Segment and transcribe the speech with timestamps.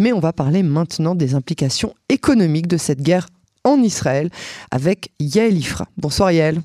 [0.00, 3.28] Mais on va parler maintenant des implications économiques de cette guerre
[3.64, 4.28] en Israël
[4.70, 5.86] avec Yael Ifra.
[5.96, 6.60] Bonsoir Yael.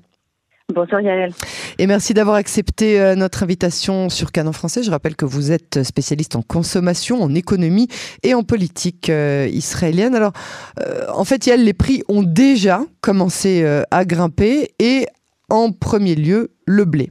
[0.73, 1.31] Bonsoir Yael.
[1.79, 4.83] Et merci d'avoir accepté euh, notre invitation sur Canon Français.
[4.83, 7.87] Je rappelle que vous êtes spécialiste en consommation, en économie
[8.23, 10.13] et en politique euh, israélienne.
[10.13, 10.33] Alors,
[10.79, 15.07] euh, en fait, Yael, les prix ont déjà commencé à grimper et
[15.49, 17.09] en premier lieu, le blé.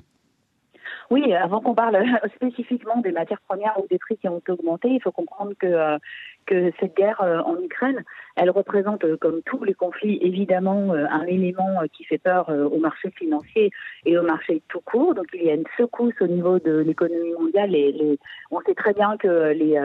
[1.10, 2.04] Oui, avant qu'on parle
[2.36, 5.98] spécifiquement des matières premières ou des prix qui ont augmenté, il faut comprendre que,
[6.46, 8.04] que cette guerre en Ukraine,
[8.40, 12.48] elle représente, euh, comme tous les conflits, évidemment euh, un élément euh, qui fait peur
[12.48, 13.70] au marché financier
[14.06, 15.14] et au marché tout court.
[15.14, 17.74] Donc il y a une secousse au niveau de l'économie mondiale.
[17.74, 18.18] Et
[18.50, 19.76] on sait très bien que les,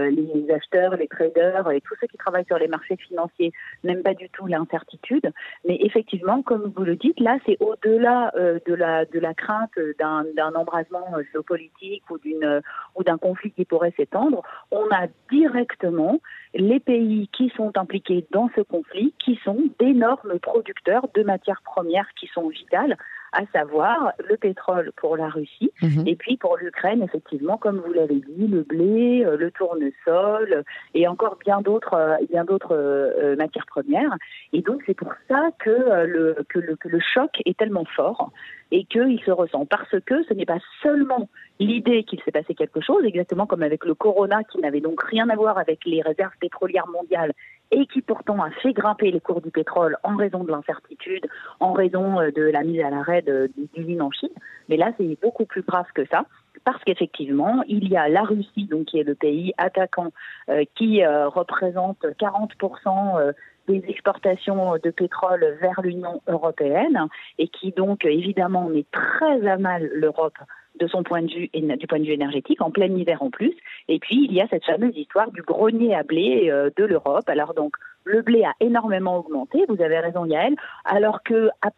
[0.51, 3.51] acheteurs, les traders et tous ceux qui travaillent sur les marchés financiers
[3.83, 5.31] n'aiment pas du tout l'incertitude.
[5.67, 8.31] Mais effectivement, comme vous le dites, là, c'est au-delà
[8.65, 12.17] de, la, crainte d'un embrasement géopolitique ou
[12.95, 14.41] ou d'un conflit qui pourrait s'étendre.
[14.71, 16.19] On a directement
[16.53, 22.07] les pays qui sont impliqués dans ce conflit, qui sont d'énormes producteurs de matières premières
[22.19, 22.97] qui sont vitales
[23.35, 26.07] à savoir le pétrole pour la Russie mhm.
[26.07, 31.07] et puis pour l'Ukraine, effectivement, comme vous l'avez dit, le blé, euh, le tournesol et
[31.07, 34.15] encore bien d'autres euh, bien d'autres euh, matières premières.
[34.53, 38.31] Et donc c'est pour ça que le, que le, que le choc est tellement fort
[38.71, 42.81] et qu'il se ressent parce que ce n'est pas seulement l'idée qu'il s'est passé quelque
[42.81, 46.33] chose, exactement comme avec le corona qui n'avait donc rien à voir avec les réserves
[46.39, 47.33] pétrolières mondiales
[47.71, 51.27] et qui pourtant a fait grimper les cours du pétrole en raison de l'incertitude,
[51.59, 53.23] en raison de la mise à l'arrêt
[53.73, 54.29] d'usines en Chine.
[54.69, 56.25] Mais là, c'est beaucoup plus grave que ça
[56.65, 60.11] parce qu'effectivement, il y a la Russie, donc qui est le pays attaquant,
[60.49, 63.31] euh, qui euh, représente 40% euh,
[63.67, 67.07] des exportations de pétrole vers l'Union européenne
[67.37, 70.37] et qui donc évidemment met très à mal l'Europe
[70.79, 73.53] de son point de vue du point de vue énergétique en plein hiver en plus.
[73.87, 77.27] Et puis il y a cette fameuse histoire du grenier à blé de l'Europe.
[77.27, 77.75] Alors donc
[78.05, 81.71] le blé a énormément augmenté, vous avez raison Yael, alors que a,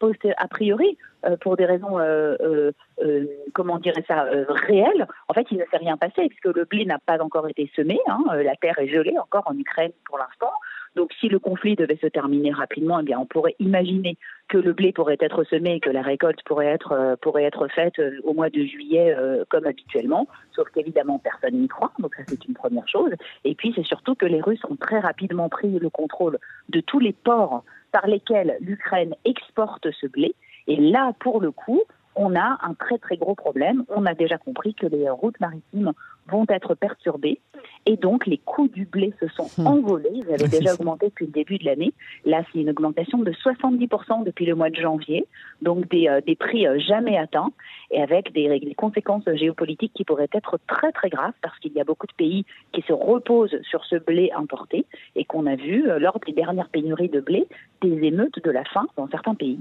[0.48, 2.70] priori, euh, pour des raisons, euh,
[3.02, 6.84] euh, comment dirait ça, réelles, en fait, il ne s'est rien passé puisque le blé
[6.84, 10.52] n'a pas encore été semé, hein, la terre est gelée encore en Ukraine pour l'instant.
[10.98, 14.90] Donc si le conflit devait se terminer rapidement, eh on pourrait imaginer que le blé
[14.90, 18.64] pourrait être semé et que la récolte pourrait être euh, faite euh, au mois de
[18.64, 20.26] juillet euh, comme habituellement,
[20.56, 23.12] sauf qu'évidemment personne n'y croit, donc ça c'est une première chose.
[23.44, 26.98] Et puis c'est surtout que les Russes ont très rapidement pris le contrôle de tous
[26.98, 30.34] les ports par lesquels l'Ukraine exporte ce blé.
[30.66, 31.82] Et là, pour le coup,
[32.16, 33.84] on a un très très gros problème.
[33.88, 35.92] On a déjà compris que les routes maritimes
[36.26, 37.40] vont être perturbées
[37.88, 39.66] et donc les coûts du blé se sont hmm.
[39.66, 40.10] envolés.
[40.12, 41.94] Ils avaient déjà augmenté depuis le début de l'année.
[42.26, 45.26] Là, c'est une augmentation de 70% depuis le mois de janvier,
[45.62, 47.50] donc des, euh, des prix euh, jamais atteints
[47.90, 51.80] et avec des, des, conséquences géopolitiques qui pourraient être très très graves parce qu'il y
[51.80, 54.84] a beaucoup de pays qui se reposent sur ce blé importé
[55.16, 57.46] et qu'on a vu euh, lors des dernières pénuries de blé
[57.80, 59.60] des émeutes de la faim dans certains pays.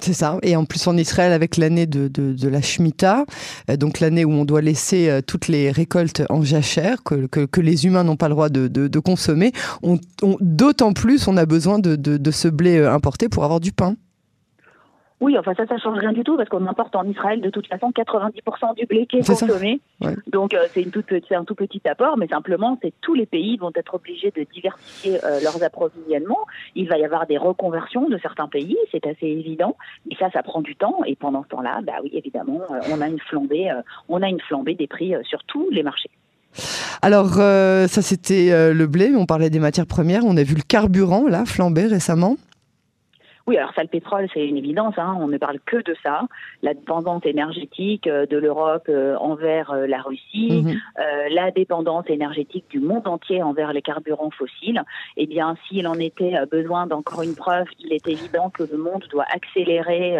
[0.00, 0.38] C'est ça.
[0.42, 3.24] Et en plus en Israël avec l'année de, la Shemitah,
[3.70, 7.86] euh, donc l'année où on doit laisser euh, toutes les récoltes en jachère, que, les
[7.86, 9.52] humains n'ont pas le droit de, de consommer,
[10.40, 13.96] d'autant plus on a besoin de, ce blé euh, importé pour avoir du pain.
[15.20, 17.66] Oui, enfin ça, ça change rien du tout parce qu'on importe en Israël de toute
[17.68, 19.80] façon 90% du blé qui est, consommé.
[20.26, 23.56] Donc euh, c'est une toute un tout petit apport, mais simplement c'est tous les pays
[23.56, 26.46] vont être obligés de diversifier euh, leurs approvisionnements.
[26.74, 29.76] Il va y avoir des reconversions de certains pays, c'est assez évident.
[30.10, 31.00] Et ça, ça prend du temps.
[31.06, 33.72] Et pendant ce temps-là, bah oui, évidemment, euh, on a une flambée,
[34.10, 36.10] on a une flambée des prix sur tous les marchés.
[37.00, 41.26] Alors, ça c'était le blé, on parlait des matières premières, on a vu le carburant
[41.28, 42.36] là flamber récemment.
[43.46, 44.94] Oui, alors ça, le pétrole, c'est une évidence.
[44.96, 46.22] Hein, on ne parle que de ça.
[46.62, 50.74] La dépendance énergétique euh, de l'Europe euh, envers euh, la Russie, mhm.
[51.30, 54.82] la dépendance énergétique du monde entier envers les carburants fossiles.
[55.16, 59.04] Eh bien, s'il en était besoin d'encore une preuve, il est évident que le monde
[59.10, 60.18] doit accélérer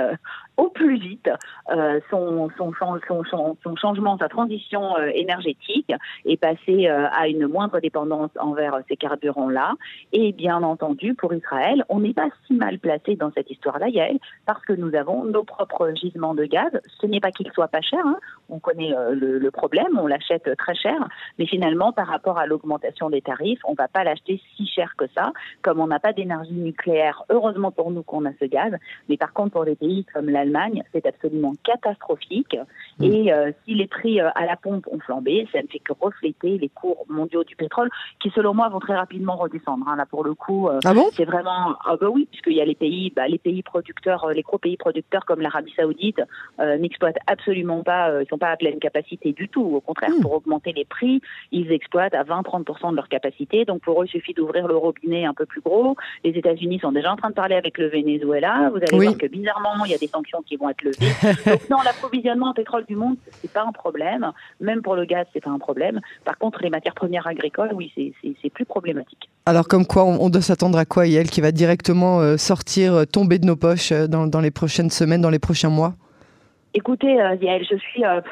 [0.56, 1.28] au plus vite
[1.70, 5.92] euh, son, son, son, son, changement, sa transition euh, énergétique
[6.24, 9.74] et passer euh, à une moindre dépendance envers ces carburants-là.
[10.12, 14.18] Et bien entendu, pour Israël, on n'est pas si mal placé dans cette histoire-là, Yael,
[14.46, 16.70] parce que nous avons nos propres gisements de gaz.
[17.00, 18.18] Ce n'est pas qu'il soit pas cher, hein.
[18.48, 20.96] on connaît le, le, problème, on l'achète très cher,
[21.38, 24.94] mais finalement, par rapport à l'augmentation des tarifs, on ne va pas l'acheter si cher
[24.96, 25.32] que ça,
[25.62, 27.24] comme on n'a pas d'énergie nucléaire.
[27.28, 28.72] Heureusement pour nous qu'on a ce gaz,
[29.08, 30.45] mais par contre pour des pays comme la
[30.92, 32.56] c'est absolument catastrophique.
[32.98, 33.04] Mm.
[33.04, 35.92] Et euh, si les prix euh, à la pompe ont flambé, ça ne fait que
[35.98, 37.90] refléter les cours mondiaux du pétrole,
[38.20, 39.86] qui selon moi vont très rapidement redescendre.
[39.88, 39.96] Hein.
[39.96, 41.06] Là, pour le coup, ah bon?
[41.12, 44.42] c'est vraiment, ah bah oui, puisqu'il y a les pays, bah, les pays producteurs, les
[44.42, 46.20] gros pays producteurs comme l'Arabie Saoudite
[46.58, 49.62] n'exploitent absolument pas, ils sont pas à pleine capacité du tout.
[49.62, 50.22] Au contraire, mm.
[50.22, 51.20] pour augmenter les prix,
[51.52, 53.64] ils exploitent à 20-30% de leur capacité.
[53.64, 55.96] Donc pour eux, il suffit d'ouvrir le robinet un peu plus gros.
[56.24, 58.70] Les États-Unis sont déjà en train de parler avec le Venezuela.
[58.70, 61.12] Vous allez voir que bizarrement, il y a des sanctions qui vont être levées.
[61.46, 64.32] Donc non, l'approvisionnement en pétrole du monde, c'est pas un problème.
[64.60, 66.00] Même pour le gaz, c'est pas un problème.
[66.24, 69.28] Par contre, les matières premières agricoles, oui, c'est plus problématique.
[69.46, 73.04] Alors comme quoi, on, doit s'attendre à quoi, Yael, qui va directement euh, sortir, euh,
[73.04, 75.94] tomber de nos poches euh, dans, les prochaines semaines, dans les prochains mois?
[76.74, 78.22] Écoutez, Yael, je suis un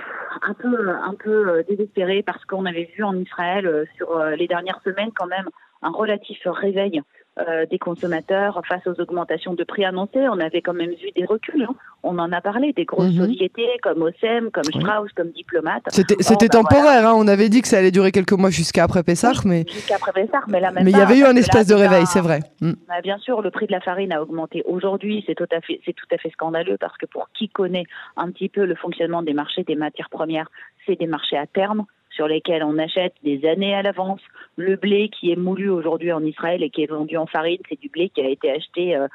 [0.59, 5.27] peu, un peu désespérée parce qu'on avait vu en Israël sur les dernières semaines quand
[5.27, 5.49] même
[5.81, 7.01] un relatif réveil
[7.41, 10.29] euh, des consommateurs face aux augmentations de prix annoncées.
[10.29, 11.65] On avait quand même vu des reculs.
[11.65, 11.75] Hein.
[12.05, 13.27] On en a parlé, des grosses mhm.
[13.27, 15.83] sociétés comme OSEM, comme Strauss, comme Diplomate.
[15.89, 17.09] C'était oh, bah temporaire.
[17.09, 17.15] Hein.
[17.17, 20.13] On avait dit que ça allait durer quelques mois jusqu'à après Pessah, mais jusqu'à après
[20.13, 22.39] Pessah, mais là Mais il y avait eu un espèce de réveil, c'est vrai.
[22.61, 22.75] Mm.
[22.87, 24.63] Bah, bien sûr, le prix de la farine a augmenté.
[24.65, 27.87] Aujourd'hui, c'est tout à fait, c'est tout à fait scandaleux parce que pour qui connaît
[28.17, 30.51] un petit peu le fonctionnement des marchés des matières premières,
[30.87, 31.85] c'est des marchés à terme
[32.15, 34.21] sur lesquels on achète des années à l'avance.
[34.57, 37.81] Le blé qui est moulu aujourd'hui en Israël et qui est vendu en farine, c'est
[37.81, 39.09] du blé qui a été acheté euh,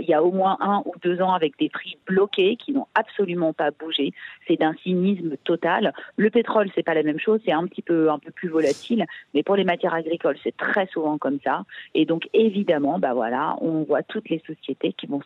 [0.00, 2.86] il y a au moins un ou deux ans avec des prix bloqués qui n'ont
[2.94, 4.12] absolument pas bougé.
[4.46, 5.92] C'est d'un cynisme total.
[6.16, 9.06] Le pétrole, c'est pas la même chose, c'est un petit peu un peu plus volatile,
[9.34, 11.64] mais pour les matières agricoles, c'est très souvent comme ça.
[11.94, 15.20] Et donc évidemment, bah voilà, on voit toutes les sociétés qui vont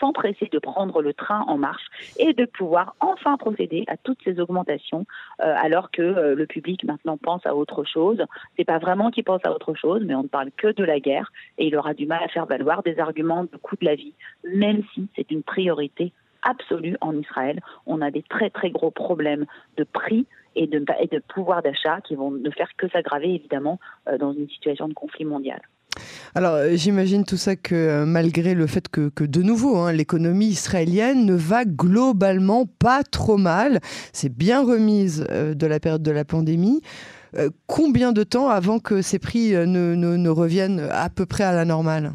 [0.00, 1.86] s'empresser de prendre le train en marche
[2.18, 5.06] et de pouvoir enfin procéder à toutes ces augmentations,
[5.42, 8.22] euh, alors que euh, le public maintenant pense à autre chose.
[8.56, 11.00] C'est pas vraiment qu'il pense à autre chose, mais on ne parle que de la
[11.00, 13.94] guerre et il aura du mal à faire valoir des arguments de coût de la
[13.94, 14.14] vie,
[14.54, 16.12] même si c'est une priorité
[16.42, 17.60] absolue en Israël.
[17.86, 19.44] On a des très très gros problèmes
[19.76, 20.82] de prix et de,
[21.28, 25.26] pouvoir d'achat qui vont ne faire que s'aggraver évidemment euh, dans une situation de conflit
[25.26, 25.60] mondial.
[26.34, 30.48] Alors euh, j'imagine tout ça que euh, malgré le fait que, de nouveau hein, l'économie
[30.48, 33.80] israélienne ne va globalement pas trop mal,
[34.12, 36.80] c'est bien remise euh, de la période de la pandémie.
[37.66, 42.12] combien de temps avant que ces prix ne reviennent à peu près à la normale?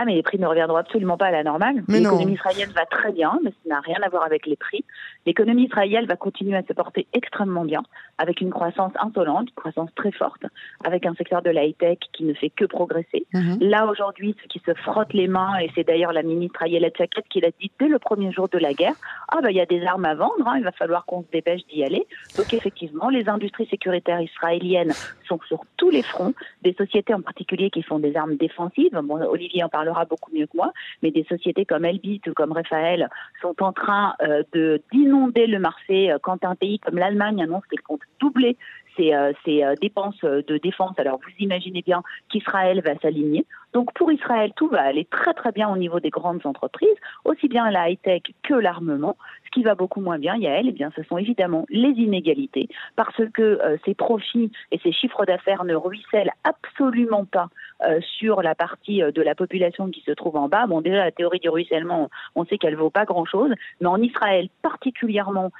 [0.00, 1.82] Ah, mais les prix ne reviendront absolument pas à la normale.
[1.86, 4.82] L'économie israélienne va très bien, mais ça n'a rien à voir avec les prix.
[5.26, 7.82] L'économie israélienne va continuer à se porter extrêmement bien,
[8.16, 10.46] avec une croissance insolente, une croissance très forte,
[10.86, 13.26] avec un secteur de la high-tech qui ne fait que progresser.
[13.34, 13.58] Mhm.
[13.60, 17.28] Là, aujourd'hui, ceux qui se frottent les mains, et c'est d'ailleurs la ministre Ayelet Chaket
[17.28, 18.94] qui l'a dit dès le premier jour de la guerre,
[19.28, 21.30] ah ben il y a des armes à vendre, hein, il va falloir qu'on se
[21.30, 22.06] dépêche d'y aller.
[22.38, 24.94] Donc effectivement, les industries sécuritaires israéliennes
[25.28, 26.32] sont sur tous les fronts,
[26.62, 28.98] des sociétés en particulier qui font des armes défensives.
[29.04, 30.72] Bon, Olivier en parle parlera beaucoup mieux que moi,
[31.02, 33.08] mais des sociétés comme Elbit ou comme Raphaël
[33.42, 37.64] sont en train euh, de d'inonder le marché euh, quand un pays comme l'Allemagne annonce
[37.66, 38.56] qu'il compte doubler
[38.96, 40.98] ses, euh, ses, dépenses de défense.
[40.98, 43.44] Alors vous imaginez bien qu'Israël va s'aligner.
[43.72, 46.88] Donc pour Israël, tout va aller très très bien au niveau des grandes entreprises,
[47.24, 49.16] aussi bien la high-tech que l'armement.
[49.44, 53.20] Ce qui va beaucoup moins bien, Yael, eh bien, ce sont évidemment les inégalités, parce
[53.34, 57.48] que euh, ces profits et ces chiffres d'affaires ne ruissellent absolument pas
[57.84, 60.66] euh, sur la partie euh, de la population qui se trouve en bas.
[60.66, 64.48] Bon, déjà, la théorie du ruissellement, on sait qu'elle vaut pas grand-chose, mais en Israël,
[64.62, 65.50] particulièrement,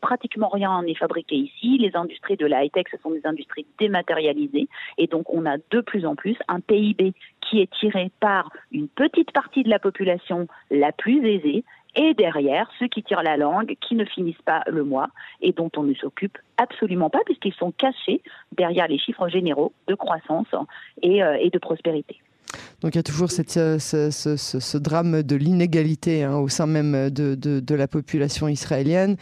[0.00, 1.78] pratiquement rien n'est fabriqué ici.
[1.78, 4.68] Les industries de la high-tech, ce sont des industries dématérialisées,
[4.98, 8.88] et donc on a de plus en plus un PIB qui est tiré par une
[8.88, 11.64] petite partie de la population la plus aisée
[11.94, 15.08] et derrière ceux qui tirent la langue, qui ne finissent pas le mois
[15.40, 18.22] et dont on ne s'occupe absolument pas puisqu'ils sont cachés
[18.56, 20.48] derrière les chiffres généraux de croissance
[21.02, 22.16] et, euh, de prospérité.
[22.80, 27.74] Donc il y a toujours euh, ce, drame de l'inégalité hein, au sein même de,
[27.74, 29.16] la population israélienne,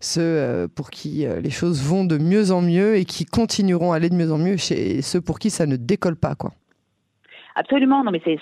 [0.00, 3.96] ceux euh, pour qui les choses vont de mieux en mieux et qui continueront à
[3.96, 6.34] aller de mieux en mieux chez ceux pour qui ça ne décolle pas.
[6.34, 6.52] quoi.
[7.56, 8.38] Absolument, non, mais c'est,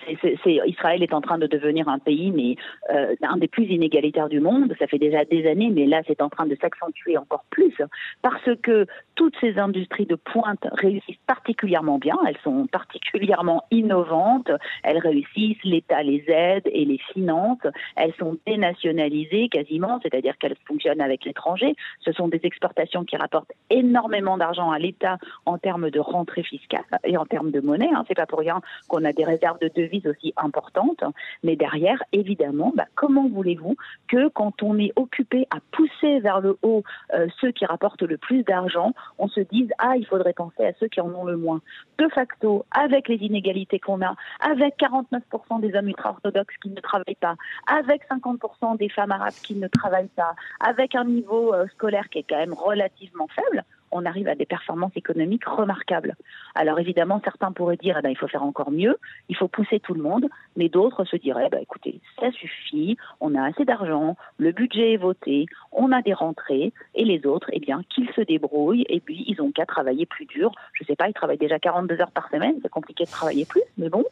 [0.67, 2.57] Israël est en train de devenir un pays, mais
[2.95, 4.75] euh, un des plus inégalitaires du monde.
[4.79, 7.75] Ça fait déjà des années, mais là, c'est en train de s'accentuer encore plus
[8.23, 12.17] parce que toutes ces industries de pointe réussissent particulièrement bien.
[12.27, 14.51] Elles sont particulièrement innovantes.
[14.83, 15.63] Elles réussissent.
[15.65, 17.59] L'État les aide et les finance.
[17.97, 21.75] Elles sont dénationalisées quasiment, c'est-à-dire qu'elles fonctionnent avec l'étranger.
[22.01, 26.85] Ce sont des exportations qui rapportent énormément d'argent à l'État en termes de rentrée fiscale
[27.05, 27.91] et en termes de monnaie.
[27.95, 28.05] Hein.
[28.09, 31.03] C'est pas pour rien qu'on on a des réserves de devises aussi importantes.
[31.43, 33.77] Mais derrière, évidemment, bah, comment voulez-vous
[34.09, 36.83] que quand on est occupé à pousser vers le haut
[37.15, 40.73] euh, ceux qui rapportent le plus d'argent, on se dise ah il faudrait penser à
[40.79, 41.61] ceux qui en ont le moins.
[41.99, 47.15] De facto, avec les inégalités qu'on a, avec 49% des hommes ultra-orthodoxes qui ne travaillent
[47.21, 52.09] pas, avec 50% des femmes arabes qui ne travaillent pas, avec un niveau euh, scolaire
[52.09, 56.17] qui est quand même relativement faible, on arrive à des performances économiques remarquables.
[56.55, 59.81] Alors évidemment, certains pourraient dire, eh ben, il faut faire encore mieux, il faut pousser
[59.81, 64.17] tout le monde, mais d'autres se diraient, bah, écoutez, ça suffit, on a assez d'argent,
[64.39, 68.21] le budget est voté, on a des rentrées, et les autres, eh bien, qu'ils se
[68.23, 70.53] débrouillent, et puis ils ont qu'à travailler plus dur.
[70.75, 73.45] Je ne sais pas, ils travaillent déjà 42 heures par semaine, c'est compliqué de travailler
[73.45, 74.05] plus, mais bon.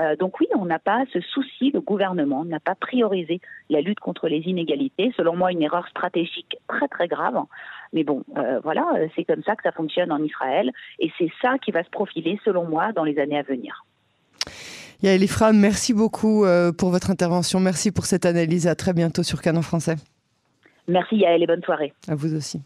[0.00, 4.00] Euh, donc oui, on n'a pas ce souci, le gouvernement n'a pas priorisé la lutte
[4.00, 5.12] contre les inégalités.
[5.16, 7.42] Selon moi, une erreur stratégique très très grave.
[7.92, 11.58] Mais bon, euh, voilà, c'est comme ça que ça fonctionne en Israël, et c'est ça
[11.58, 13.84] qui va se profiler, selon moi, dans les années à venir.
[15.02, 17.58] Yael Ifra, merci beaucoup euh, pour votre intervention.
[17.58, 18.68] Merci pour cette analyse.
[18.68, 19.96] À très bientôt sur Canon Français.
[20.86, 21.92] Merci Yael et bonne soirée.
[22.08, 22.60] À vous aussi.